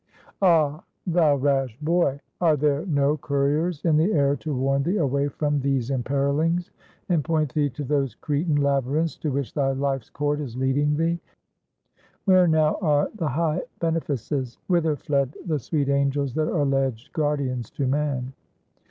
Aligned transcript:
Ah, 0.41 0.83
thou 1.05 1.35
rash 1.35 1.77
boy! 1.79 2.19
are 2.41 2.57
there 2.57 2.87
no 2.87 3.17
couriers 3.17 3.85
in 3.85 3.97
the 3.97 4.11
air 4.13 4.35
to 4.37 4.55
warn 4.55 4.81
thee 4.81 4.97
away 4.97 5.27
from 5.27 5.59
these 5.59 5.91
emperilings, 5.91 6.71
and 7.09 7.23
point 7.23 7.53
thee 7.53 7.69
to 7.69 7.83
those 7.83 8.15
Cretan 8.15 8.55
labyrinths, 8.55 9.15
to 9.17 9.31
which 9.31 9.53
thy 9.53 9.73
life's 9.73 10.09
cord 10.09 10.39
is 10.41 10.57
leading 10.57 10.97
thee? 10.97 11.19
Where 12.25 12.47
now 12.47 12.77
are 12.81 13.11
the 13.13 13.29
high 13.29 13.61
beneficences? 13.79 14.57
Whither 14.65 14.95
fled 14.95 15.35
the 15.45 15.59
sweet 15.59 15.87
angels 15.87 16.33
that 16.33 16.47
are 16.47 16.61
alledged 16.61 17.13
guardians 17.13 17.69
to 17.69 17.85
man? 17.85 18.33